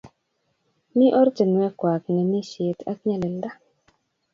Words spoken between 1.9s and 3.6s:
ng'emisiet ak nyalilda.